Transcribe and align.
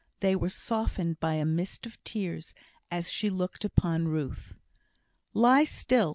They 0.19 0.35
were 0.35 0.49
softened 0.49 1.19
by 1.19 1.35
a 1.35 1.45
mist 1.45 1.85
of 1.85 2.03
tears 2.03 2.55
as 2.89 3.11
she 3.11 3.29
looked 3.29 3.63
upon 3.63 4.07
Ruth. 4.07 4.57
"Lie 5.35 5.65
still! 5.65 6.09